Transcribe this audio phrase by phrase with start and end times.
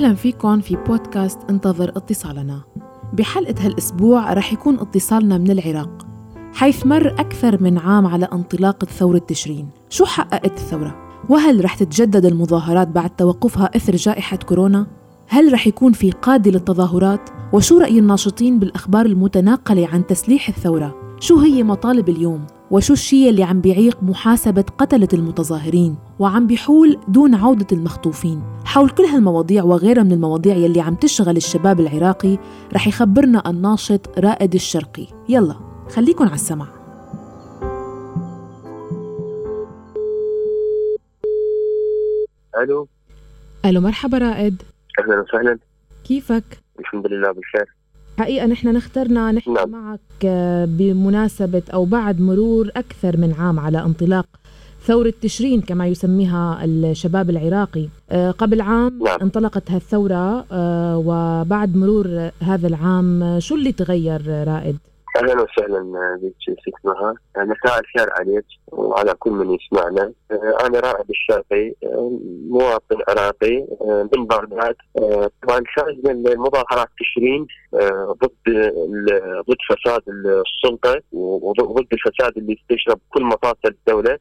[0.00, 2.60] أهلا فيكم في بودكاست انتظر اتصالنا
[3.12, 6.06] بحلقة هالأسبوع رح يكون اتصالنا من العراق
[6.54, 10.96] حيث مر أكثر من عام على انطلاق ثورة تشرين شو حققت الثورة؟
[11.28, 14.86] وهل رح تتجدد المظاهرات بعد توقفها إثر جائحة كورونا؟
[15.28, 21.38] هل رح يكون في قادة للتظاهرات؟ وشو رأي الناشطين بالأخبار المتناقلة عن تسليح الثورة؟ شو
[21.38, 27.66] هي مطالب اليوم؟ وشو الشيء اللي عم بيعيق محاسبة قتلة المتظاهرين وعم بيحول دون عودة
[27.72, 32.38] المخطوفين؟ حول كل هالمواضيع وغيرها من المواضيع يلي عم تشغل الشباب العراقي
[32.72, 35.06] رح يخبرنا الناشط رائد الشرقي.
[35.28, 35.54] يلا
[35.88, 36.66] خليكن على السمع
[42.62, 42.88] ألو.
[43.64, 44.62] ألو مرحبا رائد.
[44.98, 45.58] أهلا وسهلا.
[46.04, 46.44] كيفك؟
[46.80, 47.79] الحمد لله بخير
[48.18, 49.70] حقيقة نحن نخترنا نحكي نعم.
[49.70, 54.26] معك آه، بمناسبة أو بعد مرور أكثر من عام على انطلاق
[54.86, 59.20] ثورة تشرين كما يسميها الشباب العراقي آه، قبل عام نعم.
[59.22, 64.76] انطلقت هالثورة آه، وبعد مرور هذا العام شو اللي تغير رائد؟
[65.16, 70.12] أهلا وسهلا بك ست نهار مساء الخير عليك وعلى كل من يسمعنا.
[70.30, 73.66] آه، أنا رائد الشرقي آه، مواطن عراقي
[74.16, 74.76] من بغداد.
[74.98, 78.72] آه، طبعا خرجنا المظاهرات تشرين آه، ضد
[79.48, 84.18] ضد فساد السلطة وضد الفساد اللي يستشرب كل مفاصل الدولة.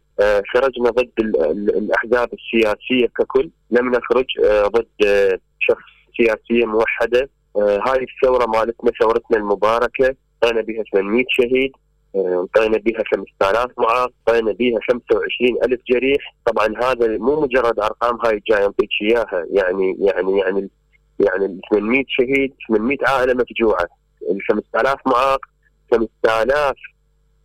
[0.53, 3.49] خرجنا ضد ال- ال- الأحزاب السياسية ككل.
[3.71, 4.25] لم نخرج
[4.67, 5.83] ضد شخص
[6.17, 7.29] سياسية موحدة.
[7.57, 10.15] هاي الثورة مالتنا ثورتنا المباركة.
[10.41, 11.71] طينا بها 800 شهيد
[12.15, 16.35] آه، طينا بها 5000 معاق طينا بها 25 ألف جريح.
[16.45, 19.45] طبعا هذا مو مجرد أرقام هاي جاي أنطيك إياها.
[19.51, 20.69] يعني يعني يعني
[21.19, 23.87] يعني ال 800 شهيد 800 عائلة مفجوعة.
[24.31, 25.39] ال 5000 معاق
[25.91, 26.75] 5000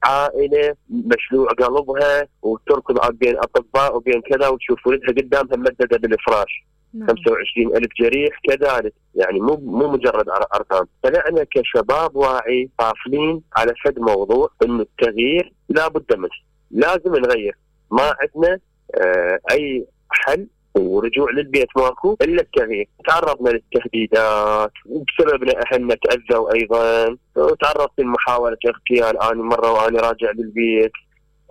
[0.04, 6.64] عائلة مشلوع قلبها وتركض بين أطباء وبين كذا وتشوف ولدها قدامها ممددة بالفراش.
[7.08, 8.92] 25 ألف جريح كذلك.
[9.14, 10.86] يعني مو مو مجرد أر- أرقام.
[11.02, 16.28] طلعنا كشباب واعي قافلين على فد موضوع أنه التغيير لا بد منه.
[16.70, 17.56] لازم نغير.
[17.90, 18.58] ما عندنا
[18.94, 28.00] آه أي حل ورجوع للبيت ماكو إلا التغيير، تعرضنا للتهديدات وبسببنا أهلنا تأذوا أيضا، وتعرضت
[28.00, 30.92] لمحاولة اغتيال أنا مرة وأنا راجع للبيت،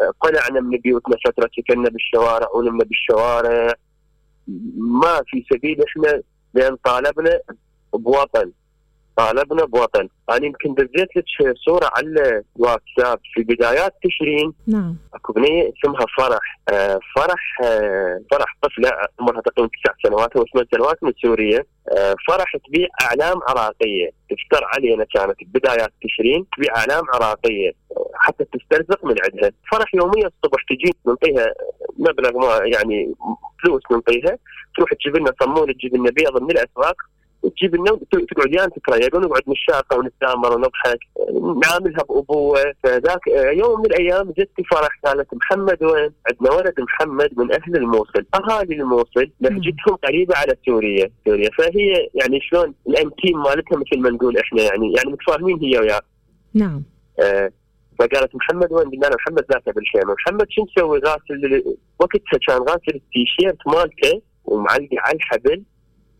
[0.01, 3.73] آه، قلعنا من بيوتنا فترة سكننا بالشوارع ونمنا بالشوارع،
[4.77, 6.21] ما في سبيل إحنا
[6.53, 7.39] لأن طالبنا
[7.93, 8.51] بوطن.
[9.17, 10.09] طالبنا بوطن.
[10.29, 11.25] أنا يمكن دزيت لك
[11.65, 13.19] صورة على الواتساب.
[13.33, 14.97] في بدايات تشرين نعم.
[15.13, 16.59] أكو بنية اسمها فرح.
[16.69, 21.63] آه فرح آه فرح طفلة عمرها تقريبا تسع سنوات أو ثمان سنوات من سوريا.
[21.97, 24.09] آه فرح تبيع أعلام عراقية.
[24.29, 27.71] تفتر علينا كانت بدايات تشرين تبيع أعلام عراقية.
[28.13, 29.51] حتى تسترزق من عندها.
[29.71, 31.53] فرح يوميا الصبح تجي نعطيها
[31.97, 33.15] مبلغ ما يعني
[33.63, 34.37] فلوس نعطيها
[34.77, 36.95] تروح تجيب لنا صمون تجيب لنا بيض من الأسواق.
[37.43, 40.99] وتجيب لنا تقعد يانا تتريق ونقعد نشاقه ونتامر ونضحك.
[41.65, 42.73] نعاملها بأبوة.
[42.83, 48.25] فذاك يوم من الأيام جتي فرح قالت محمد وين؟ عندنا ولد محمد من أهل الموصل،
[48.35, 51.49] أهالي الموصل لهجتهم قريبة على سوريا، سوريا.
[51.57, 56.01] فهي يعني شلون الانتيم مالتها مثل ما نقول إحنا يعني يعني متفاهمين هي وياه.
[56.53, 56.83] نعم.
[57.19, 57.51] آه،
[57.99, 61.63] فقالت محمد وين؟ قلنا له محمد ذاك بالخيمه، محمد شو مسوي؟ غاسل
[61.99, 65.63] وقتها كان غاسل التيشيرت مالته ومعلقه على الحبل.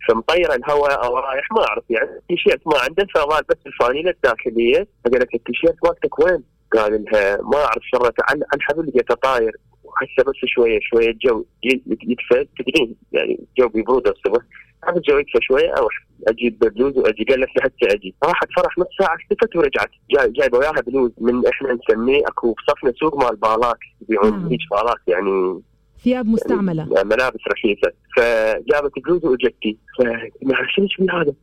[0.07, 4.87] فمطيره الهواء أو رايح ما أعرف يعني التيشيرت ما عنده فظال بس الفانيلة الداخلية.
[5.05, 6.43] فقالت التيشيرت مالتك وين؟
[6.73, 9.51] قال لها ما أعرف شرته على الحبل لقيته طاير
[9.83, 14.41] وهسه بس شوية شوية الجو يدفى تدرين يعني الجو بيبرد الصبح.
[14.83, 15.93] هذا الجو يدفى شوية أروح
[16.27, 17.23] أجيب بلوز وأجي.
[17.23, 18.15] قالت لي هسه أجي.
[18.23, 19.89] راحت فرح نص ساعه اختفت ورجعت.
[20.11, 24.47] جاي جايبة وياها بلوز من إحنا نسميه أكو بصفنا سوق مال بالات يبيعون.
[24.47, 25.61] هيج بالات يعني
[26.03, 27.03] ثياب مستعملة.
[27.03, 27.91] ملابس رخيصة.
[28.17, 29.77] فجابت بلوز وإجتي.
[29.97, 31.33] فقلنا شنو هذا؟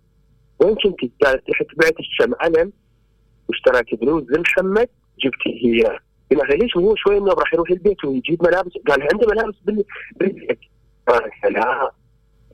[0.60, 2.72] وين كنتي؟ قالت رحت بعت الشم علم
[3.48, 4.88] واشتريت بلوز لمحمد
[5.24, 5.98] جبتي هي.
[6.30, 9.84] قلنا ليش هو شوي إنه راح يروح البيت ويجيب ملابس؟ قال عنده ملابس بال-
[10.16, 10.58] بالبيت.
[11.08, 11.90] قالت لا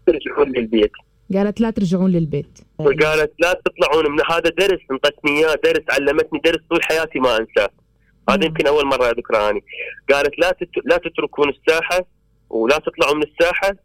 [0.07, 0.93] ترجعون للبيت.
[1.35, 2.59] قالت لا ترجعون للبيت.
[2.79, 7.71] وقالت لا تطلعون من هذا درس انطتني إياه درس علمتني درس طول حياتي ما أنساه.
[8.31, 8.45] هذا.
[8.45, 9.65] يمكن أول مرة أذكرها اني
[10.13, 10.71] قالت لا تت...
[10.85, 12.07] لا تتركون الساحة
[12.51, 13.77] ولا تطلعوا من الساحة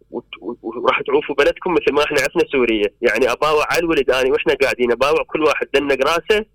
[0.62, 4.92] وراح تعوفوا بلدكم مثل ما إحنا عفنا سوريا، يعني أباوع على الولد اني وإحنا قاعدين
[4.92, 6.46] أباوع كل واحد دنق راسه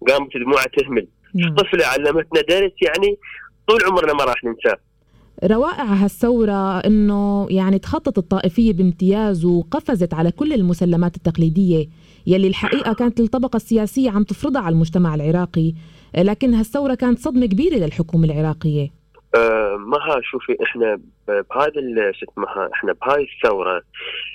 [0.00, 1.06] وقامت دموعه تهمل،.
[1.58, 3.18] طفلة علمتنا درس يعني
[3.68, 4.78] طول عمرنا ما راح ننساه.
[5.44, 11.88] روائع هالثورة إنه يعني تخطت الطائفية بامتياز وقفزت على كل المسلمات التقليدية
[12.26, 15.74] يلي الحقيقة كانت الطبقة السياسية عم تفرضها على المجتمع العراقي
[16.22, 18.88] لكن هالثورة كانت صدمة كبيرة للحكومة العراقية.
[19.34, 23.82] آه، مها شوفي إحنا بهذا شو اسمها إحنا بهاي الثورة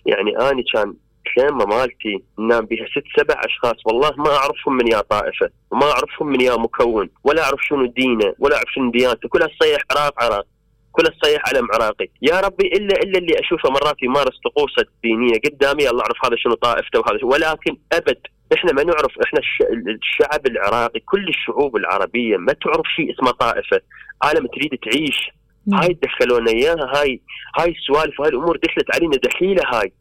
[0.06, 0.94] يعني آني كان
[1.28, 6.28] الخيمه مالتي ننام بها ست سبع أشخاص والله ما أعرفهم من يا طائفة وما أعرفهم
[6.28, 10.46] من يا مكون ولا أعرف شنو دينه ولا أعرف شنو ديانته كلها تصيح عراق عراق
[10.92, 12.08] كلها تصيح علم عراقي.
[12.22, 16.54] يا ربي إلا إلا اللي أشوفه مرات يمارس طقوسة الدينيه قدامي الله أعرف هذا شنو
[16.54, 18.20] طائفته وهذا ولكن أبد
[18.54, 19.40] إحنا ما نعرف إحنا
[19.88, 23.82] الشعب العراقي كل الشعوب العربية ما تعرف شيء اسمه طائفة.
[24.24, 25.32] عالم تريد تعيش.
[25.74, 27.22] هاي دخلونا إياها هاي
[27.60, 29.94] هاي السوالف وهاي الأمور دخلت علينا دخيلة هاي.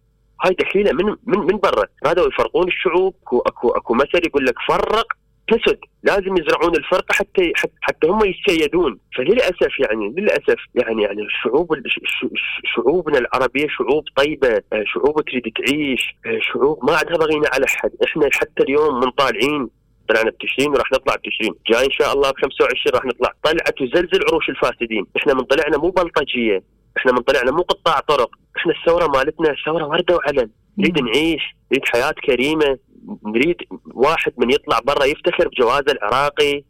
[0.44, 1.86] هاي دخيلة من من من برا.
[2.06, 5.12] هذا يفرقون الشعوب اكو أكو أكو مثل يقول لك فرق
[5.48, 11.76] تسد لازم يزرعون الفرقه حتى حتى هم يتسيدون فللأسف يعني للأسف يعني يعني الشعوب
[12.74, 18.62] شعوبنا العربية شعوب طيبة شعوب تريد تعيش شعوب ما عندها بغينا على حد إحنا حتى
[18.62, 19.68] اليوم من طالعين
[20.08, 21.54] طلعنا بتشرين وراح نطلع بتشرين.
[21.70, 23.32] جاي إن شاء الله ب 25 راح نطلع.
[23.42, 25.06] طلعت وزلزل عروش الفاسدين.
[25.16, 26.62] إحنا من طلعنا مو بلطجية
[26.96, 28.30] إحنا من طلعنا مو قطاع طرق.
[28.56, 30.50] إحنا الثورة مالتنا ثورة وردة وعلن.
[30.78, 31.42] نريد نعيش
[31.72, 32.78] نريد حياة كريمة.
[33.26, 33.56] نريد
[33.94, 36.64] واحد من يطلع برا يفتخر بجوازه العراقي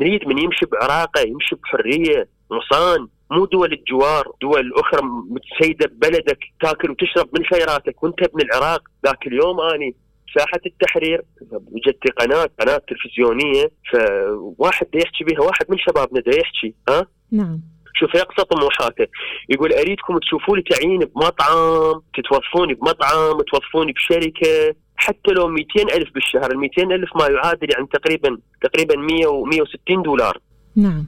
[0.00, 6.90] نريد من يمشي بعراقه يمشي بحريه مصان مو دول الجوار دول أخرى متسيدة ببلدك تاكل
[6.90, 8.82] وتشرب من خيراتك وأنت ابن العراق.
[9.06, 9.94] ذاك اليوم أني
[10.38, 16.74] ساحة التحرير وجدت قناة قناة تلفزيونية فواحد دا يحكي بها واحد من شبابنا دا يحكي
[16.88, 17.60] ها؟ نعم.
[17.94, 19.06] شوف يقصى طموحاته
[19.48, 26.50] يقول أريدكم تشوفوا لي تعيين بمطعم تتوظفوني بمطعم توظفوني بشركة حتى لو 200 ألف بالشهر
[26.52, 30.38] ال 200 ألف ما يعادل يعني تقريبا تقريبا 100 و 160 دولار.
[30.76, 31.06] نعم.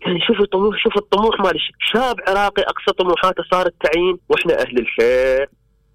[0.00, 1.58] يعني شوف الطموح شوف الطموح مال
[1.92, 5.48] شاب عراقي أقصى طموحاته صار التعيين وإحنا أهل الخير.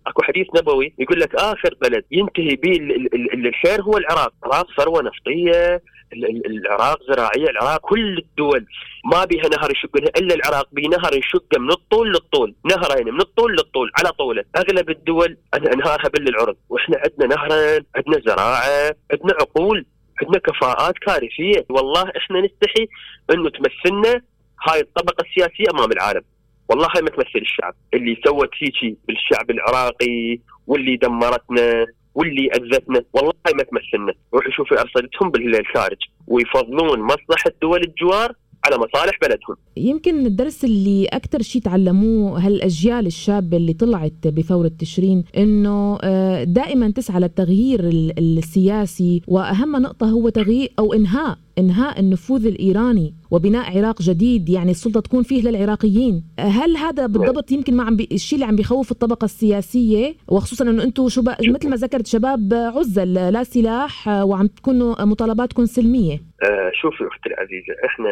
[0.07, 2.71] أكو حديث نبوي يقول لك آخر بلد ينتهي به
[3.33, 5.81] الخير هو العراق، العراق ثروة نفطية،
[6.45, 8.65] العراق زراعية، العراق كل الدول
[9.13, 13.51] ما بيها نهر يشق إلا العراق به نهر يشق من الطول للطول، نهرين من الطول
[13.51, 19.85] للطول على طوله، أغلب الدول أنهارها بالعرض، وإحنا عندنا نهرين، عندنا زراعة، عندنا عقول،
[20.21, 22.87] عندنا كفاءات كارثية، والله إحنا نستحي
[23.31, 24.21] إنه تمثلنا
[24.67, 26.21] هاي الطبقة السياسية أمام العالم.
[26.69, 27.73] والله هاي ما تمثل الشعب.
[27.93, 35.29] اللي سوت هيجي بالشعب العراقي واللي دمرتنا واللي أذتنا والله ما تمثلنا روحوا شوفوا أرصدتهم
[35.31, 38.33] بالخارج ويفضلون مصلحة دول الجوار
[38.65, 39.55] على مصالح بلدهم.
[39.77, 46.91] يمكن الدرس اللي أكثر شيء تعلموه هالأجيال الشابة اللي طلعت بثورة تشرين إنه آه، دائما
[46.91, 47.79] تسعى للتغيير
[48.17, 54.99] السياسي وأهم نقطة هو تغيير أو إنهاء إنهاء النفوذ الإيراني وبناء عراق جديد يعني السلطة
[54.99, 56.23] تكون فيه للعراقيين.
[56.39, 58.09] هل هذا بالضبط يمكن ما عم بي...
[58.11, 63.13] الشيء اللي عم بيخوف الطبقة السياسية؟ وخصوصا إنه أنتم شو مثل ما ذكرت شباب عزل
[63.13, 66.13] لا سلاح وعم تكونوا مطالباتكم سلمية.
[66.43, 68.09] آه شوفي أختي العزيزة إحنا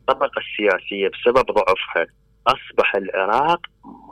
[0.00, 2.06] الطبقة السياسية بسبب ضعفها
[2.46, 3.60] أصبح العراق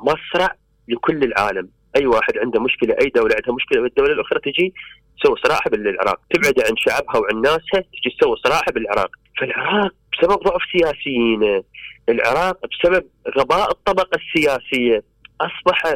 [0.02, 0.56] مصرع
[0.88, 1.69] لكل العالم.
[1.96, 4.74] أي واحد عنده مشكلة أي دولة عندها مشكلة والدولة الاخرى تجي
[5.20, 9.10] تسوي صراع بالعراق تبعد عن شعبها وعن ناسها تجي تسوي صراع بالعراق.
[9.40, 11.62] فالعراق بسبب ضعف سياسيين
[12.08, 13.04] العراق بسبب
[13.38, 15.02] غباء الطبقة السياسية.
[15.40, 15.94] أصبح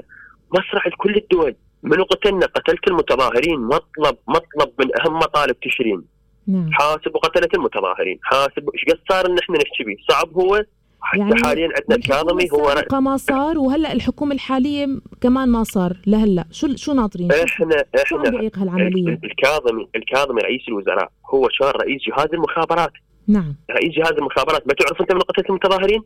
[0.55, 1.57] مسرح لكل الدول.
[1.83, 6.03] من قتلنا قتلت المتظاهرين مطلب مطلب من أهم مطالب تشرين.
[6.49, 6.71] نعم.
[6.73, 8.19] حاسب وقتلت المتظاهرين.
[8.23, 10.65] حاسب إيش قد صار إن إحنا نحكي به صعب هو
[11.07, 14.89] حتى يعني حاليا عندنا الكاظمي هو ما صار وهلأ الحكومة الحالية
[15.21, 16.45] كمان ما صار لهلأ.
[16.51, 22.03] شو شو ناطرين؟ إحنا إحنا شو بيعيق هالعملية؟ الكاظمي الكاظمي رئيس الوزراء هو كان رئيس
[22.09, 22.93] جهاز المخابرات.
[23.29, 23.55] نعم.
[23.71, 26.03] رئيس جهاز المخابرات ما تعرف انت من قتله المتظاهرين؟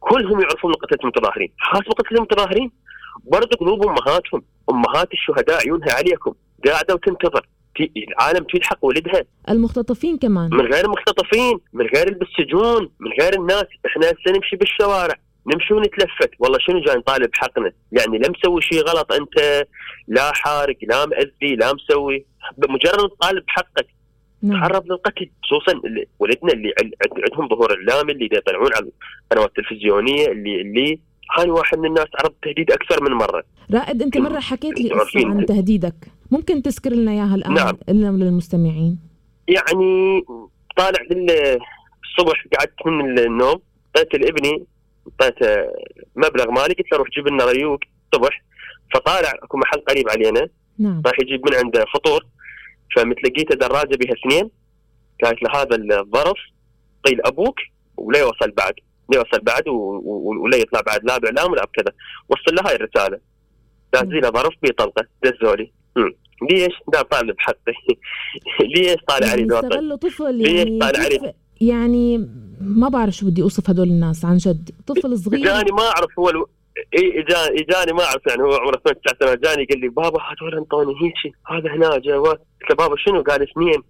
[0.00, 2.70] كلهم يعرفون من قتله المتظاهرين، حاسبوا قتله المتظاهرين؟
[3.32, 6.34] برضه قلوب امهاتهم، أمهات الشهداء عيونها عليكم.
[6.66, 7.46] قاعدة وتنتظر.
[7.80, 9.24] العالم تلحق ولدها.
[9.48, 10.50] المختطفين كمان.
[10.52, 13.66] من غير المختطفين من غير اللي بالسجون من غير الناس.
[13.86, 15.14] إحنا هسه نمشي بالشوارع
[15.46, 16.30] نمشي ونتلفت.
[16.38, 19.66] والله شنو جاي نطالب حقنا؟ يعني لا مسوي شيء غلط انت
[20.08, 22.24] لا حارق لا مأذي لا مسوي.
[22.58, 23.86] بمجرد تطالب حقك.
[24.42, 24.60] نعم.
[24.60, 25.80] تعرض للقتل خصوصا
[26.18, 26.74] ولدنا اللي
[27.30, 28.90] عندهم ظهور اعلامي اللي يطلعون على
[29.32, 30.98] القنوات التلفزيونية اللي اللي
[31.38, 33.42] هاي واحد من الناس عرض تهديد أكثر من مرة.
[33.74, 35.94] رائد أنت مرة حكيت لي عن تهديدك.
[36.32, 37.54] ممكن تذكر لنا إياها الآن
[37.88, 38.18] نعم.
[38.18, 38.98] للمستمعين
[39.48, 40.22] يعني
[40.76, 40.98] طالع
[42.04, 43.60] الصبح قعدت من النوم
[43.96, 44.66] اعطيت لابني
[45.22, 45.46] اعطيته
[46.16, 47.80] مبلغ مالي قلت له روح جيب لنا ريوق
[48.14, 48.44] الصبح.
[48.94, 50.48] فطالع أكو محل قريب علينا
[50.78, 51.02] نعم.
[51.06, 52.26] راح يجيب من عنده فطور.
[52.96, 54.50] فمتلقيته دراجة بها اثنين.
[55.24, 56.38] قالت له هذا الظرف
[57.04, 57.58] قيل أبوك
[57.96, 58.74] ولا يوصل بعد.
[59.12, 61.92] لا يوصل بعد ولا يطلع بعد لا بإعلام ولا بكذا.
[62.28, 63.18] وصل له هاي الرساله
[63.92, 65.72] دازي له ظرف بطلقة دزولي.
[66.50, 67.74] ليش؟ دا طالب حقي
[68.76, 72.28] ليش طالع علي يعني طفل؟ يعني ليش طالع علي؟ يعني
[72.60, 74.70] ما بعرف شو بدي أوصف هدول الناس عن جد.
[74.86, 75.46] طفل صغير.
[75.46, 76.28] يعني ما أعرف هو
[76.98, 79.38] إي اجاني اجاني ما أعرف يعني هو عمره ثمان تسع سنوات.
[79.38, 82.40] جاني قال لي بابا هذول أنطوني هيك هذا هنا جا قلت
[82.78, 83.82] بابا شنو؟ قال اثنين.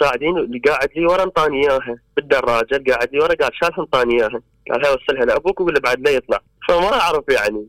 [0.00, 1.96] ساعدين اللي قاعد لي ورا أنطاني إياها.
[2.16, 4.42] بالدراجة قاعد لي ورا قال شاف أنطاني إياها.
[4.70, 5.60] قال هاي وصلها لأبوك.
[5.60, 6.40] وقول له بعد لا يطلع.
[6.68, 7.66] فما أعرف يعني.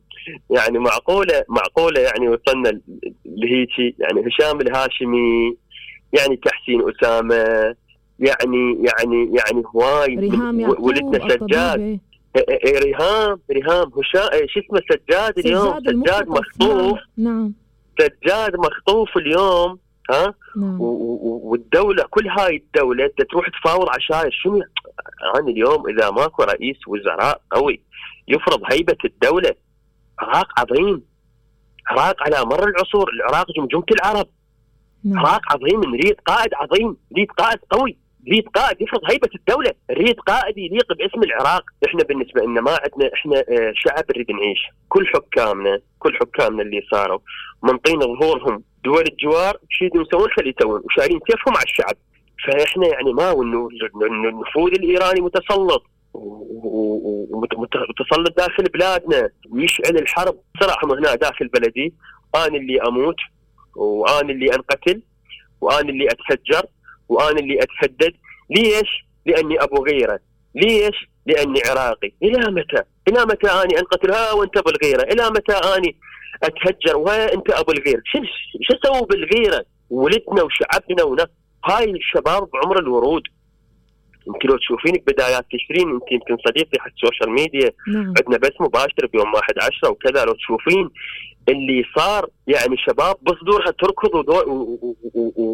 [0.50, 2.80] يعني معقوله معقولة يعني وصلنا
[3.26, 3.96] لهيجي.
[4.00, 5.58] يعني هشام الهاشمي
[6.14, 7.36] يعني تحسين أسامة
[8.20, 10.16] يعني يعني يعني هواي
[10.80, 12.00] ولدنا سجاد.
[12.66, 17.54] ريهام ريهام هشام شو اسمه سجاد اليوم؟ سجاد مخطوف نعم.
[18.00, 19.80] سجاد مخطوف اليوم
[20.12, 20.78] ها؟ نعم.
[20.82, 24.62] والدولة كل هاي الدولة تروح تفاوض عشان شنو.
[25.36, 27.82] أنا اليوم إذا ماكو رئيس وزراء قوي
[28.28, 29.56] يفرض هيبة الدولة.
[30.22, 31.04] عراق عظيم.
[31.88, 34.28] عراق على مر العصور العراق جمجمه العرب
[35.04, 35.26] نعم.
[35.26, 37.98] عراق عظيم نريد قائد عظيم نريد قائد قوي
[38.28, 43.14] نريد قائد يفرض هيبة الدولة، نريد قائد يليق باسم العراق، إحنا بالنسبة لنا ما عندنا
[43.14, 44.60] إحنا آه، شعب نريد نعيش،
[44.90, 47.20] كل حكامنا كل حكامنا اللي صاروا
[47.64, 51.96] منطين ظهورهم دول الجوار شو يسوون خلي يسوون وشايلين سيفهم على الشعب.
[52.46, 55.84] فإحنا يعني ما النفوذ الإيراني متسلط.
[57.34, 61.94] ومتسلط داخل بلادنا ويشعل الحرب صراحة هنا داخل بلدي
[62.36, 63.16] أنا اللي أموت
[63.76, 65.02] وأنا اللي أنقتل
[65.62, 66.66] وأنا اللي أتفجر
[67.10, 68.14] وأنا اللي أتهدد
[68.50, 70.20] ليش؟ لأني أبو غيرة
[70.56, 75.54] ليش؟ لأني عراقي إلى متى؟ إلى متى أني أنقتل ها وأنت أبو الغيرة؟ إلى متى
[75.54, 75.96] أني
[76.44, 78.20] أتهجر وانت أبو الغيرة؟ شو
[78.62, 81.28] شو أسوي بالغيرة؟ ولدنا وشعبنا وناس
[81.66, 83.24] هاي الشباب بعمر الورود
[84.28, 88.14] انت لو تشوفين بدايات تشرين انت يمكن صديقتي حق ال social media نعم.
[88.18, 90.90] عندنا بث مباشر بيوم 1 10 وكذا لو تشوفين
[91.50, 94.30] اللي صار يعني شباب بصدورها تركض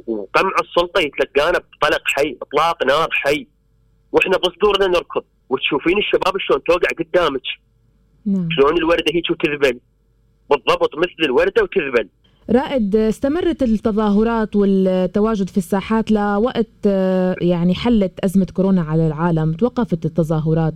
[0.07, 3.47] وقمع السلطة يتلقانا بطلق حي اطلاق نار حي.
[4.11, 5.23] وإحنا بصدورنا نركض.
[5.49, 7.41] وتشوفين الشباب شلون توقع قدامك.
[8.25, 8.49] نعم.
[8.51, 9.79] شلون الوردة هيك وتذبل.
[10.49, 12.09] بالضبط مثل الوردة وتذبل.
[12.49, 16.85] رائد استمرت التظاهرات والتواجد في الساحات لوقت
[17.41, 20.73] يعني حلت أزمة كورونا على العالم توقفت التظاهرات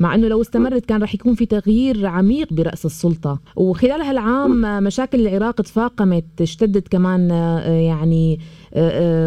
[0.00, 3.40] مع أنه لو استمرت كان رح يكون في تغيير عميق برأس السلطة.
[3.56, 7.30] وخلال هالعام مشاكل العراق تفاقمت اشتدت كمان
[7.66, 8.40] يعني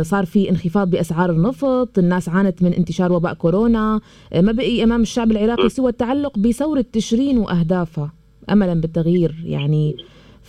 [0.01, 3.99] صار في انخفاض بأسعار النفط، الناس عانت من انتشار وباء كورونا،
[4.35, 8.13] ما بقي أمام الشعب العراقي سوى التعلق بثورة تشرين وأهدافها
[8.49, 9.95] املا بالتغيير يعني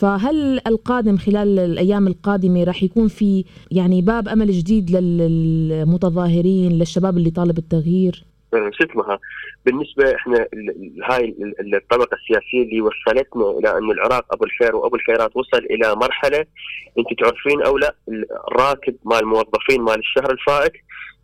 [0.01, 7.31] فهل القادم خلال الأيام القادمة راح يكون في يعني باب أمل جديد للمتظاهرين للشباب اللي
[7.31, 9.19] طالب التغيير؟ شو اسمها؟
[9.67, 10.47] بالنسبة إحنا
[11.11, 11.35] هاي
[11.75, 16.47] الطبقة السياسية اللي وصلتنا إلى أن العراق أبو الخير وأبو الخيرات وصل إلى مرحلة
[16.99, 17.95] أنت تعرفين أو لا
[18.49, 20.73] الراتب مال الموظفين مال الشهر الفائت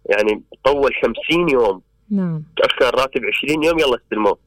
[0.06, 0.90] يعني طول
[1.28, 1.82] 50 يوم.
[2.10, 2.42] نعم.
[2.56, 4.38] تأخر الراتب 20 يوم يلا استلموه.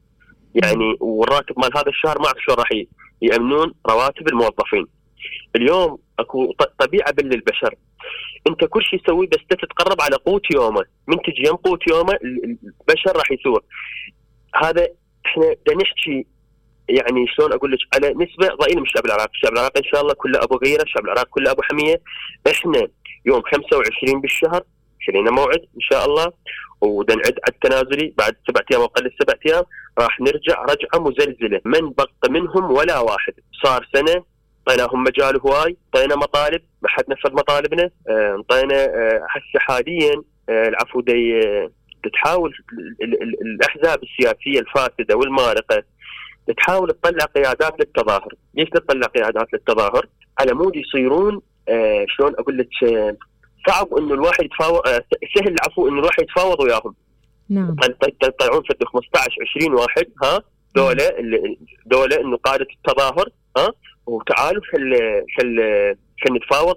[0.54, 2.72] يعني والراتب مال هذا الشهر ما أعرف شلون راح
[3.22, 4.86] يأمنون رواتب الموظفين.
[5.56, 7.74] اليوم أكو طبيعة بين البشر
[8.48, 13.16] أنت كل شيء تسويه بس تتقرب على قوت يومه، من تجي يم قوت يومه البشر
[13.16, 13.62] راح يثور.
[14.54, 14.88] هذا
[15.26, 16.26] إحنا نحكي
[16.88, 20.14] يعني شلون أقول لك؟ على نسبة ضئيلة من الشعب العراقي، الشعب العراقي إن شاء الله
[20.14, 22.00] كله أبو غيرة، الشعب العراقي كله أبو حمية،
[22.50, 22.88] إحنا
[23.26, 24.62] يوم 25 بالشهر
[25.06, 26.32] خلينا موعد إن شاء الله.
[26.80, 29.64] ونعد على التنازلي بعد سبعة أيام أو أقل سبعة أيام
[29.98, 33.32] راح نرجع رجعة مزلزلة من بق منهم ولا واحد
[33.64, 34.24] صار سنة
[34.68, 41.00] اعطيناهم مجال هواي اعطينا مطالب ما حد نفذ مطالبنا اعطينا آه، هسه حاليا آه، العفو
[41.00, 41.40] دي
[42.12, 42.54] تحاول
[43.42, 45.82] الأحزاب السياسية الفاسدة والمارقة
[46.56, 50.06] تحاول تطلع قيادات للتظاهر، ليش تطلع قيادات للتظاهر؟
[50.38, 53.16] على مود يصيرون آه شلون أقول لك آه
[53.68, 56.94] صعب إنه الواحد يتفاوض آه، سهل العفو إنه الواحد يتفاوض وياهم.
[57.48, 57.76] نعم.
[58.22, 60.42] يطلعون في 15 20 واحد ها؟
[60.76, 61.10] دولة
[61.86, 63.68] دولة إنه قادة التظاهر ها؟
[64.06, 64.94] وتعالوا خل
[65.38, 65.60] خل
[66.24, 66.76] خل نتفاوض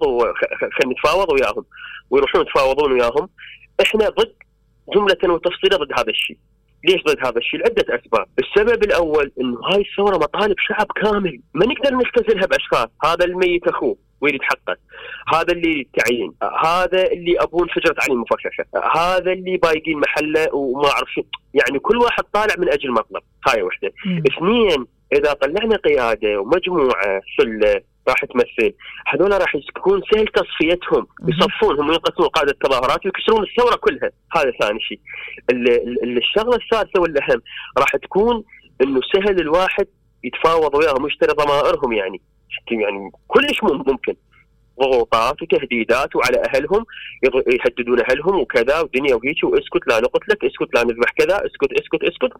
[0.78, 1.64] خل نتفاوض وياهم.
[2.10, 3.28] ويروحون يتفاوضون وياهم.
[3.82, 4.34] إحنا ضد
[4.94, 6.38] جملة وتفصيلا ضد هذا الشيء.
[6.88, 11.66] ليش ضد هذا الشيء؟ لعدة أسباب، السبب الأول أنه هاي الثورة مطالب شعب كامل، ما
[11.66, 14.76] نقدر نختزلها بأشخاص، هذا الميت أخوه، ويريد حقه.
[15.34, 16.32] هذا اللي تعيين.
[16.64, 18.64] هذا اللي أبوه انفجرت عليه مفخخه
[19.00, 21.08] هذا اللي بايقين محله وما اعرف
[21.54, 23.22] يعني كل واحد طالع من أجل مطلب.
[23.48, 23.92] هاي وحدة.
[24.32, 28.74] اثنين إذا طلعنا قيادة ومجموعة سله راح تمثل.
[29.06, 34.10] هذول راح يكون سهل تصفيتهم يصفون هم ينقسمون قاده التظاهرات ويكسرون الثورة كلها.
[34.36, 35.00] هذا ثاني شيء.
[36.04, 37.42] الشغلة الثالثة والأهم
[37.78, 38.44] راح تكون
[38.82, 39.86] إنه سهل الواحد
[40.24, 42.20] يتفاوض وياهم ويشتري ضمائرهم يعني.
[42.70, 44.14] يعني كلش ممكن.
[44.80, 46.84] ضغوطات وتهديدات وعلى أهلهم
[47.46, 52.32] يهددون أهلهم وكذا ودنيا وهيك وأسكت لا نقتلك أسكت لا نذبح كذا أسكت أسكت أسكت.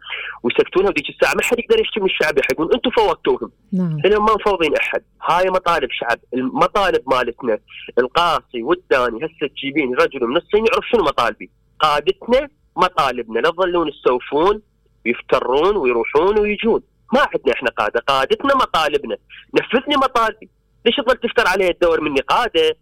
[0.43, 3.97] ويسكتونها وديك الساعة ما حد يقدر يحكي من الشعب يحكون أنتم فوقتوهم نعم.
[4.05, 5.03] اليوم ما مفوضين أحد.
[5.23, 7.59] هاي مطالب شعب المطالب مالتنا.
[7.99, 11.49] القاصي والداني هسه تجيبين رجل من الصين يعرف شنو مطالبي.
[11.79, 14.61] قادتنا مطالبنا لا تظلون تسوفون
[15.05, 16.81] يفترون ويروحون ويجون.
[17.13, 17.99] ما عندنا إحنا قادة.
[18.07, 19.17] قادتنا مطالبنا.
[19.53, 20.49] نفذني مطالبي.
[20.85, 22.75] ليش تظل تفتر علي تدور مني قادة؟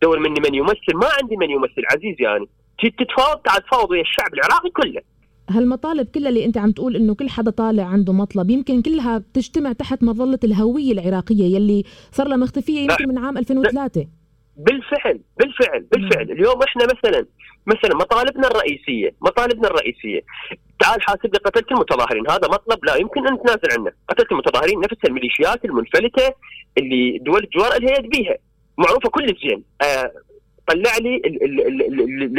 [0.00, 2.46] تدور مني من يمثل ما عندي من يمثل عزيز يعني.
[2.98, 5.00] تتفاوض تعال تفاوض ويا الشعب العراقي كله.
[5.50, 9.72] هالمطالب كلها اللي أنت عم تقول إنه كل حدا طالع عنده مطلب يمكن كلها بتجتمع
[9.72, 14.06] تحت مظلة الهوية العراقية يلي صار لها مختفية يمكن من عام 2003
[14.58, 16.30] بالفعل بالفعل بالفعل.
[16.30, 17.26] اليوم إحنا مثلا
[17.66, 20.20] مثلا مطالبنا الرئيسية مطالبنا الرئيسية.
[20.80, 22.30] تعال حاسب لي قتلت المتظاهرين.
[22.30, 23.92] هذا مطلب لا يمكن أن نتنازل عنه.
[24.08, 26.34] قتلت المتظاهرين نفس الميليشيات المنفلتة
[26.78, 28.36] اللي دول الجوار الهيئات بيها.
[28.78, 29.64] معروفة كل زين.
[29.82, 30.12] آه
[30.68, 31.22] طلع لي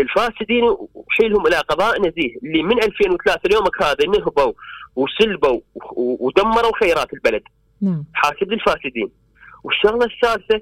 [0.01, 4.53] الفاسدين وحيلهم إلى قضاء نزيه اللي من 2003 ليومك هذا نهبوا
[4.95, 5.59] وسلبوا
[5.95, 7.43] ودمروا خيرات البلد.
[7.81, 8.05] نعم.
[8.13, 9.09] حاسب الفاسدين
[9.63, 10.61] والشغلة الثالثة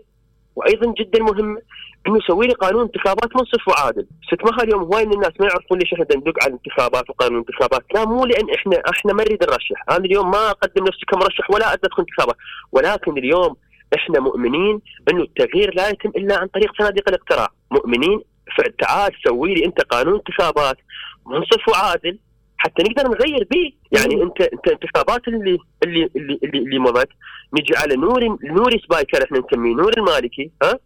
[0.57, 1.61] وأيضا جدا مهمه
[2.07, 5.77] إنه يسوي لي قانون انتخابات منصف وعادل، ست ما اليوم هواي من الناس ما يعرفون
[5.79, 9.83] ليش إحنا ندق على الانتخابات وقانون الانتخابات، لا مو لأن إحنا إحنا ما نريد نرشح،
[9.89, 12.35] أنا اليوم ما أقدم نفسي كمرشح ولا أدخل انتخابات،
[12.71, 13.55] ولكن اليوم
[13.95, 18.21] إحنا مؤمنين إنه التغيير لا يتم إلا عن طريق صناديق الاقتراع، مؤمنين
[18.57, 20.77] فتعال سوي لي أنت قانون انتخابات
[21.25, 22.19] منصف وعادل.
[22.57, 23.71] حتى نقدر نغير به.
[23.91, 27.09] يعني انت انت انتخابات اللي اللي اللي اللي, اللي مضت.
[27.53, 29.75] نجي على نور نوري سبايكر إحنا نسميه.
[29.75, 30.79] نور المالكي ها؟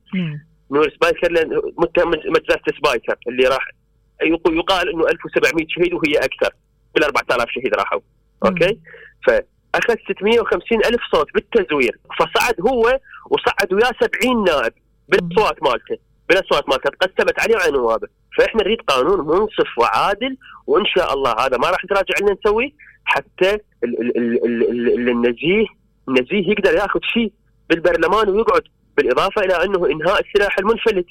[0.71, 1.29] نور سبايكر
[1.77, 3.67] متهم مجزره سبايكر اللي راح
[4.51, 6.53] يقال إنه 1700 شهيد وهي أكثر.
[6.95, 7.99] بال 4000 شهيد راحوا.
[8.45, 8.79] أوكي؟
[9.27, 11.99] فأخذ 650 ألف صوت بالتزوير.
[12.19, 12.99] فصعد هو
[13.29, 14.73] وصعد وياه 70 نائب
[15.09, 15.97] بالاصوات مالته.
[16.31, 18.07] بالأصوات مالته تقسمت عليه وعلى نوابه
[18.37, 22.69] فإحنا نريد قانون منصف وعادل وإن شاء الله هذا ما راح نتراجع لنا نسويه
[23.05, 25.65] حتى النزيه
[26.07, 27.31] النزيه يقدر ياخذ شيء
[27.69, 28.61] بالبرلمان ويقعد
[28.97, 31.05] بالإضافة إلى أنه إنهاء السلاح المنفلت.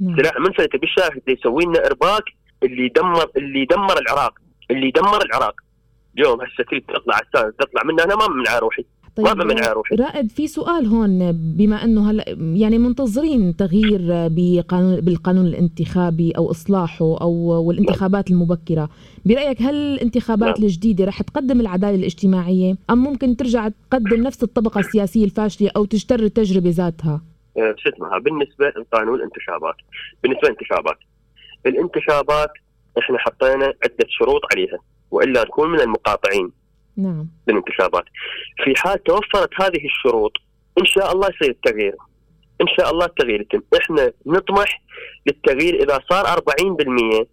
[0.00, 0.16] نعم.
[0.16, 2.24] سلاح منفلت بالشاهد يسوي لنا إرباك
[2.62, 4.34] اللي دمر اللي دمر العراق.
[4.70, 5.54] اللي دمر العراق.
[6.18, 8.84] اليوم هسه تريد تطلع تطلع منها أنا ما من روحي
[9.16, 15.00] طيب ما بمنع روحي رائد في سؤال هون بما إنه هلا يعني منتظرين تغيير بقانون
[15.00, 17.32] بالقانون الانتخابي أو إصلاحه أو
[17.66, 18.88] والانتخابات المبكرة
[19.24, 20.66] برأيك هل الانتخابات نعم.
[20.68, 26.20] الجديدة رح تقدم العدالة الاجتماعية أم ممكن ترجع تقدم نفس الطبقة السياسية الفاشلة أو تجتر
[26.20, 27.20] التجربة ذاتها؟
[27.56, 29.74] أه، شو اسمها؟ بالنسبة لقانون الانتخابات.
[30.22, 30.98] بالنسبة للانتخابات.
[31.66, 32.50] الانتخابات
[32.98, 34.78] إحنا حطينا عدة شروط عليها
[35.10, 36.50] وإلا نكون من المقاطعين.
[36.96, 37.28] نعم.
[37.48, 38.04] للانتخابات.
[38.64, 40.32] في حال توفرت هذه الشروط
[40.78, 41.94] إن شاء الله يصير التغيير.
[42.60, 43.62] إن شاء الله التغيير يتم.
[43.76, 44.82] إحنا نطمح
[45.26, 47.26] للتغيير إذا صار 40%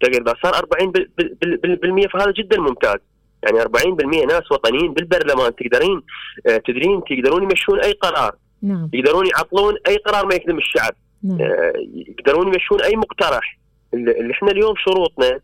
[0.00, 2.98] تغيير إذا صار 40% فهذا جدا ممتاز.
[3.42, 6.02] يعني 40% ناس وطنيين بالبرلمان تقدرين
[6.46, 8.34] آه، تدرين تقدرون يمشون أي قرار.
[8.62, 8.90] نعم.
[8.92, 10.94] يقدرون يعطلون أي قرار ما يخدم الشعب.
[11.22, 11.40] نعم.
[11.40, 13.58] آه، يقدرون يمشون أي مقترح.
[13.94, 15.40] اللي إحنا اليوم شروطنا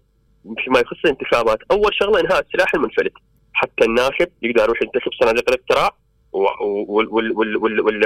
[0.64, 1.58] فيما يخص الانتخابات.
[1.70, 3.12] أول شغلة إنهاء السلاح المنفلت.
[3.52, 5.90] حتى الناخب يقدر يروح ينتخب صناديق الاقتراع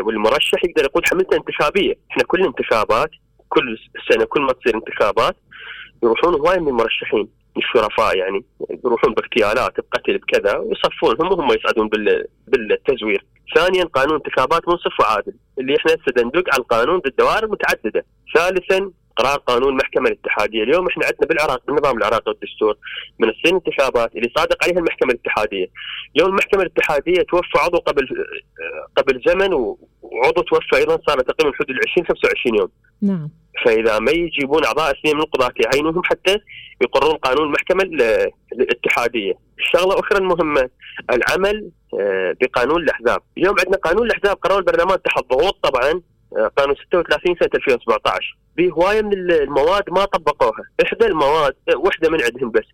[0.05, 3.11] والمرشح يقدر يقود حملته انتخابية، إحنا كل الانتخابات
[3.49, 3.79] كل
[4.11, 5.37] سنة كل ما تصير انتخابات
[6.03, 8.45] يروحون هواي من المرشحين الشرفاء يعني
[8.85, 11.89] يروحون باغتيالات بقتل بكذا ويصفونهم وهم يصعدون
[12.49, 13.25] بالتزوير.
[13.55, 18.05] ثانيا قانون انتخابات منصف وعادل اللي إحنا هسه على القانون بالدوائر المتعددة.
[18.35, 22.76] ثالثا قرار قانون المحكمه الاتحادية، اليوم إحنا عندنا بالعراق بالنظام العراقي والدستور
[23.18, 25.66] من الصين انتخابات اللي صادق عليها المحكمة الاتحادية.
[26.16, 28.09] اليوم المحكمة الاتحادية توفى عضو قبل
[28.96, 29.52] قبل زمن
[30.02, 32.68] وعضو توفى أيضا صار تقريبا حدود ال 20 25 يوم.
[33.02, 33.31] نعم.
[33.64, 36.38] فإذا ما يجيبون أعضاء اثنين من القضاه يعينوهم حتى
[36.83, 37.83] يقررون قانون المحكمه
[38.52, 39.35] الاتحادية.
[39.59, 40.70] الشغلة الاخرى المهمة
[41.12, 46.00] العمل آه، بقانون الأحزاب، اليوم عندنا قانون الأحزاب قرار البرلمان تحت ضغوط طبعا
[46.57, 52.64] قانون 36 سنة 2017 بهوايه من المواد ما طبقوها، إحدى المواد وإحدة من عندهم بس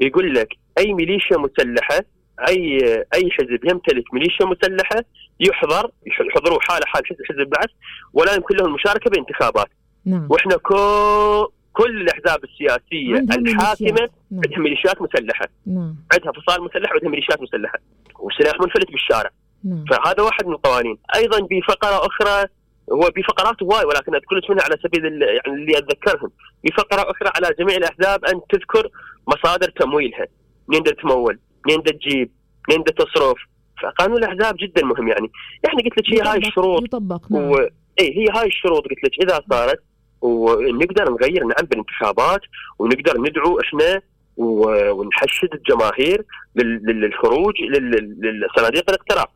[0.00, 2.00] يقول لك أي ميليشيا مسلحة
[2.48, 2.78] أي
[3.14, 5.04] أي حزب يمتلك ميليشيا مسلحة
[5.40, 7.68] يحضر يحضروا حالة حال حزب البعث
[8.12, 9.68] ولا يمكن له المشاركة بانتخابات.
[10.04, 10.26] نعم.
[10.30, 14.40] وإحنا كو كل الأحزاب السياسية الحاكمة نعم.
[14.44, 15.48] عندها ميليشيات مسلحة.
[15.66, 15.96] نعم.
[16.12, 17.78] عندها فصائل مسلحة وعندها ميليشيات مسلحة
[18.18, 19.30] وسلاح منفلت بالشارع.
[19.64, 19.84] نعم.
[19.90, 22.48] فهذا واحد من القوانين، أيضا بفقره أخرى
[22.92, 26.30] هو بفقرات هواي ولكن أذكر منها على سبيل يعني اللي أتذكرهم.
[26.64, 28.88] بفقره أخرى على جميع الأحزاب أن تذكر
[29.26, 30.26] مصادر تمويلها.
[30.68, 32.30] منين تمول؟ منين تجيب؟
[32.68, 33.38] منين تصرف؟
[33.82, 35.30] فقانون الأحزاب جدا مهم يعني.
[35.64, 36.82] يعني قلت لك هي هاي الشروط.
[36.82, 37.50] يطبق نعم.
[37.50, 37.56] و...
[38.00, 39.22] اي هي هاي الشروط قلت لك.
[39.22, 39.82] إذا صارت
[40.20, 42.40] ونقدر نغير نعم بالانتخابات
[42.78, 44.00] ونقدر ندعو إحنا
[44.36, 46.24] ونحشد الجماهير
[46.56, 49.26] للخروج لصناديق الاقتراع.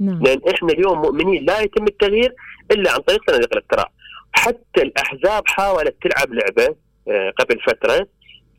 [0.00, 0.22] نعم.
[0.22, 2.34] لأن إحنا اليوم مؤمنين لا يتم التغيير
[2.70, 3.90] إلا عن طريق صناديق الاقتراع.
[4.32, 6.76] حتى الأحزاب حاولت تلعب لعبة
[7.08, 8.06] آه، قبل فترة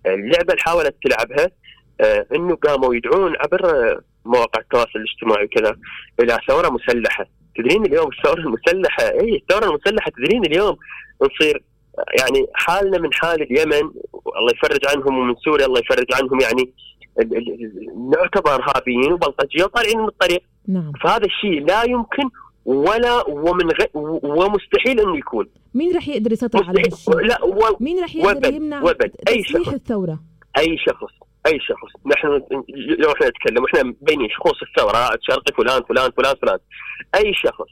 [0.05, 1.51] اللعبة اللي حاولت تلعبها
[2.01, 3.61] آه، إنه قاموا يدعون عبر
[4.25, 5.75] مواقع التواصل الاجتماعي وكذا
[6.19, 7.25] إلى ثورة مسلحة.
[7.57, 10.77] تدرين اليوم الثورة المسلحة؟ اي الثورة المسلحة تدرين اليوم
[11.21, 11.63] نصير
[12.19, 13.91] يعني حالنا من حال اليمن
[14.37, 16.73] الله يفرج عنهم ومن سوريا الله يفرج عنهم يعني
[18.11, 20.91] نعتبر ارهابيين وبلطجية وطالعين من الطريق نعم.
[21.03, 22.23] فهذا الشيء لا يمكن
[22.65, 23.85] ولا ومن غ...
[24.23, 27.77] ومستحيل انه يكون مين راح يقدر يسيطر على هالشيء؟ لا و...
[27.79, 29.11] مين راح يقدر وبد يمنع وبد.
[29.29, 30.19] أي شخص الثورة؟
[30.57, 31.13] أي شخص
[31.47, 32.27] أي شخص نحن
[32.99, 36.57] لو إحنا نتكلم إحنا بين شخوص الثورة شرقي فلان فلان فلان فلان
[37.15, 37.69] أي شخص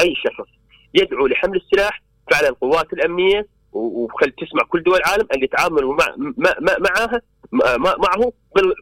[0.00, 0.48] أي شخص
[0.94, 6.14] يدعو لحمل السلاح فعلا القوات الأمنية وخل تسمع كل دول العالم أن يتعاملوا مع
[6.80, 8.32] معها معه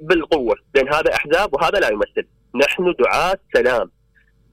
[0.03, 0.55] بالقوة.
[0.75, 2.29] لأن هذا أحزاب وهذا لا يمثل.
[2.55, 3.91] نحن دعاة سلام.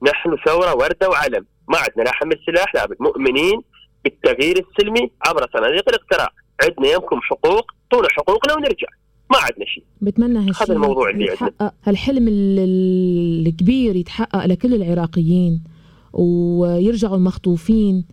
[0.02, 1.46] نحن ثورة وردة وعلم.
[1.68, 3.60] ما عندنا لا حمل سلاح لابد مؤمنين
[4.04, 6.28] بالتغيير السلمي عبر صناديق الاقتراع.
[6.62, 8.88] عندنا يمكم حقوق طول حقوقنا ونرجع.
[9.30, 9.84] ما عندنا شيء.
[10.00, 11.72] بتمنى هالشيء هذا الموضوع اللي عندنا.
[11.84, 15.64] هالحلم الكبير يتحقق لكل العراقيين
[16.12, 18.04] ويرجعوا المخطوفين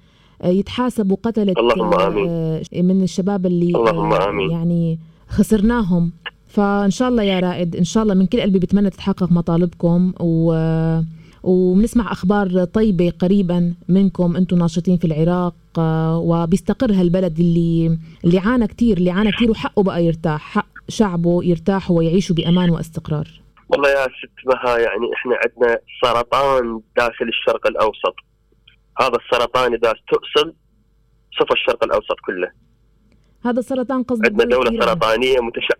[0.44, 2.30] يتحاسبوا قتلة اللهم آمين.
[2.30, 4.52] آه، من الشباب اللي اللهم آه، آمين.
[4.52, 5.00] يعني
[5.32, 6.12] خسرناهم.
[6.48, 10.54] فإن شاء الله يا رائد إن شاء الله من كل قلبي بتمنى تتحقق مطالبكم و
[11.44, 18.68] وبنسمع أخبار طيبة قريبا منكم أنتم ناشطين في العراق آه، وبيستقر هالبلد اللي اللي عانى
[18.68, 23.28] كثير اللي عانى كثير وحقه بقى يرتاح حق شعبه يرتاحوا ويعيشوا بأمان واستقرار.
[23.70, 28.16] والله يا ست مها يعني إحنا عندنا سرطان داخل الشرق الأوسط.
[29.02, 30.54] هذا السرطان إذا استؤصل
[31.40, 32.52] صفى الشرق الأوسط كله.
[33.46, 35.76] هذا السرطان قصدك عندنا دولة سرطانية متشع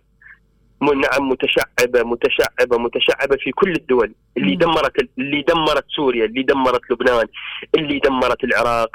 [0.82, 4.14] نعم متشعبة متشعبة متشعبة في كل الدول.
[4.36, 4.58] اللي مم.
[4.58, 7.26] دمرت اللي دمرت سوريا اللي دمرت لبنان
[7.74, 8.90] اللي دمرت العراق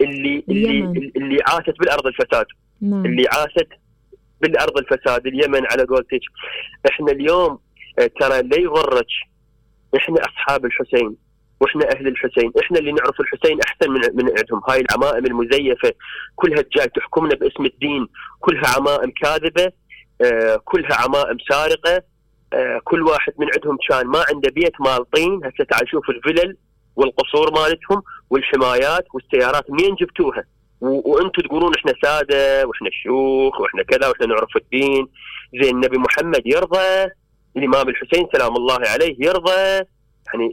[0.00, 2.46] اللي اللي اللي عاشت بالأرض الفساد.
[2.82, 3.06] نعم.
[3.06, 3.68] اللي عاشت
[4.40, 6.20] بالأرض الفساد اليمن على قولتك.
[6.90, 7.58] إحنا اليوم
[8.20, 9.06] ترى لا يغرك
[9.96, 11.16] إحنا أصحاب الحسين.
[11.60, 15.92] وإحنا أهل الحسين، إحنا اللي نعرف الحسين أحسن من من عندهم، هاي العمائم المزيفة
[16.36, 18.06] كلها جاي تحكمنا باسم الدين،
[18.40, 19.72] كلها عمائم كاذبة،
[20.22, 22.02] آه كلها عمائم سارقة،
[22.52, 26.56] آه كل واحد من عندهم كان ما عنده بيت مال طين، هسه تعال شوف الفلل
[26.96, 29.70] والقصور مالتهم والحمايات والسيارات.
[29.70, 30.44] منين جبتوها؟
[30.80, 35.08] وأنتم تقولون إحنا سادة وإحنا شيوخ وإحنا كذا وإحنا نعرف الدين.
[35.62, 37.10] زين النبي محمد يرضى
[37.56, 39.84] الإمام الحسين سلام الله عليه يرضى.
[40.34, 40.52] يعني.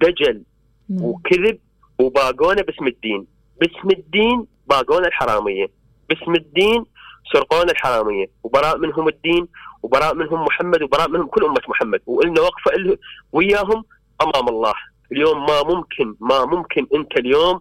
[0.00, 0.42] دجل.
[0.90, 1.58] وكذب
[1.98, 3.26] وباقونه باسم الدين.
[3.60, 5.66] باسم الدين باقونه الحراميه.
[6.08, 6.84] باسم الدين
[7.32, 8.26] سرقون الحراميه.
[8.42, 9.48] وبراء منهم الدين
[9.82, 12.00] وبراء منهم محمد وبراء منهم كل أمة محمد.
[12.06, 12.98] وقلنا وقفة
[13.32, 13.84] وياهم
[14.22, 14.74] أمام الله.
[15.12, 17.60] اليوم ما ممكن ما ممكن أنت اليوم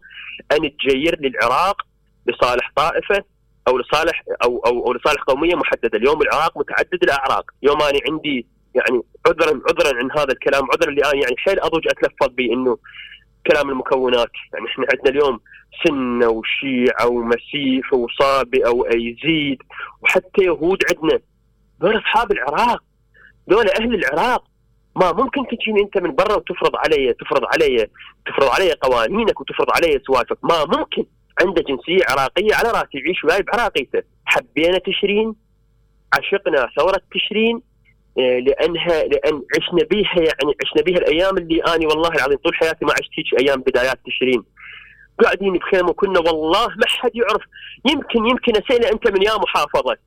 [0.51, 1.81] أن تجير للعراق
[2.27, 3.23] لصالح طائفة
[3.67, 8.47] أو لصالح أو أو, أو لصالح قومية محددة، اليوم العراق متعدد الأعراق، يوم أنا عندي
[8.75, 12.77] يعني عذرا عذرا عن هذا الكلام عذرا اللي أنا يعني حيل أضوج أتلفظ به إنه
[13.51, 14.31] كلام المكونات.
[14.53, 15.39] يعني إحنا عندنا اليوم
[15.87, 19.63] سنة وشيعة ومسيح وصابئة وأيزيد
[20.01, 21.19] وحتى يهود عندنا
[21.79, 22.83] دول أصحاب العراق.
[23.47, 24.43] دول أهل العراق.
[24.95, 27.87] ما ممكن تجيني أنت من برا وتفرض علي تفرض علي
[28.25, 31.05] تفرض علي قوانينك وتفرض علي سوالفك ما ممكن.
[31.41, 34.01] عنده جنسية عراقية على رأسي يعيش وياي بعراقيته.
[34.25, 35.35] حبينا تشرين
[36.13, 37.61] عشقنا ثورة تشرين
[38.17, 42.91] لانها لأن عشنا بيها يعني عشنا بيها الأيام اللي آني والله العظيم طول حياتي ما
[42.91, 44.43] عشت هيك أيام بدايات تشرين.
[45.23, 47.41] قاعدين بخيمه وكنا والله ما حد يعرف.
[47.91, 49.97] يمكن يمكن اسئله أنت من يا محافظة.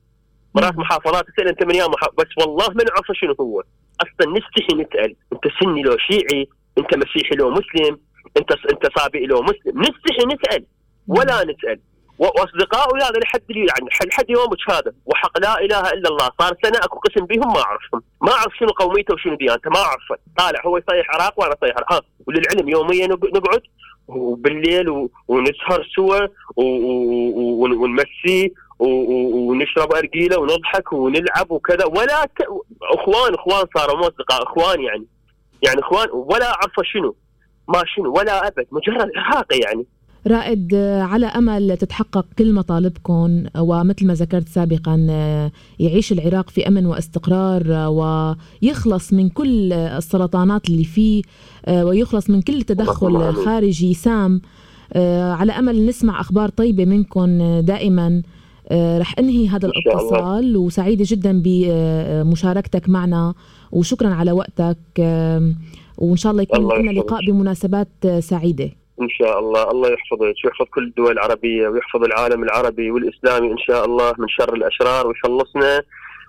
[0.55, 3.63] مرات محافظات اسئله أنت من يا محافظه بس والله ما نعرف شنو هو.
[4.01, 5.15] أصلا نستحي نسأل.
[5.33, 7.99] أنت سني لو شيعي أنت مسيحي لو مسلم
[8.37, 9.81] أنت أنت صابئ لو مسلم.
[9.81, 10.65] نستحي نسأل.
[11.07, 11.79] ولا نسأل.
[12.19, 14.93] واصدقائي هذا لحد يعني لحد يومك هذا.
[15.05, 16.29] وحق لا إله إلا الله.
[16.39, 18.01] صار سنة أكو قسم بهم ما أعرفهم.
[18.21, 19.69] ما أعرف شنو قوميته وشنو ديانته.
[19.69, 20.17] ما أعرفه.
[20.37, 22.05] طالع هو يصيح عراق وأنا أصيح عراق.
[22.27, 23.61] وللعلم يوميا نقعد
[24.07, 26.27] وبالليل ونسهر سوا
[27.75, 31.85] ونمسي ونشرب ارجيله ونضحك ونلعب وكذا.
[31.85, 32.41] ولا ك...
[32.83, 35.05] اخوان أخوان صاروا مو أصدقاء أخوان يعني.
[35.61, 37.15] يعني أخوان ولا اعرف شنو.
[37.67, 38.67] ما شنو ولا أبد.
[38.71, 39.85] مجرد عراقي يعني.
[40.27, 44.95] رائد على أمل تتحقق كل مطالبكم ومثل ما ذكرت سابقا
[45.79, 47.63] يعيش العراق في أمن واستقرار
[48.61, 51.21] ويخلص من كل السرطانات اللي فيه
[51.69, 54.41] ويخلص من كل تدخل خارجي سام.
[54.93, 58.21] آه، على أمل نسمع أخبار طيبة منكم دائما.
[58.71, 63.33] رح أنهي هذا الاتصال وسعيدة جدا بمشاركتك معنا
[63.71, 64.77] وشكرا على وقتك.
[65.97, 68.69] وإن شاء الله يكون لنا لقاء بمناسبات سعيدة.
[69.01, 69.71] إن شاء الله.
[69.71, 74.53] الله يحفظك ويحفظ كل الدول العربية ويحفظ العالم العربي والإسلامي إن شاء الله من شر
[74.53, 75.07] الأشرار.
[75.07, 75.81] ويخلصنا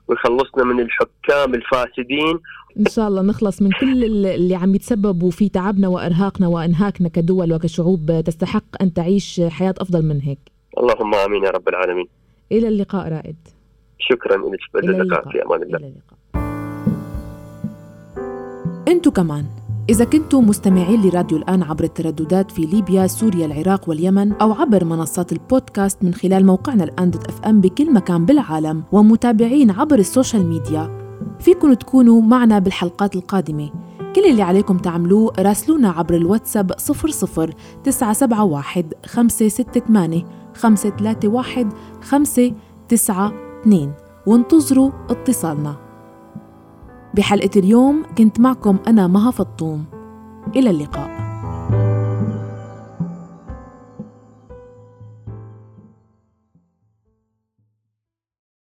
[0.09, 2.39] ويخلصنا من الحكام الفاسدين.
[2.79, 8.23] إن شاء الله نخلص من كل اللي عم يتسببوا في تعبنا وإرهاقنا وإنهاكنا كدول وكشعوب
[8.27, 10.39] تستحق أن تعيش حياة أفضل من هيك.
[10.79, 12.09] اللهم آمين يا رب العالمين.
[12.53, 13.37] إلى اللقاء رائد.
[13.99, 14.85] شكرا لك.
[14.85, 15.29] إلى اللقاء.
[15.31, 15.79] في أمان الله.
[15.79, 16.19] إلى اللقاء.
[18.89, 19.45] أنتم كمان.
[19.91, 25.33] إذا كنتم مستمعين لراديو الآن عبر الترددات في ليبيا، سوريا، العراق واليمن أو عبر منصات
[25.33, 31.09] البودكاست من خلال موقعنا الآن dot FM بكل مكان بالعالم ومتابعين عبر ال social media،
[31.41, 33.71] فيكم تكونوا معنا بالحلقات القادمة.
[34.17, 37.53] كل اللي عليكم تعملوه راسلونا عبر الواتساب 00
[37.85, 40.25] 971 568
[40.55, 41.69] 531
[42.03, 43.93] 592
[44.27, 45.88] وانتظروا اتصالنا.
[47.15, 49.85] بحلقة اليوم كنت معكم أنا مها فطوم.
[50.57, 51.18] إلى اللقاء.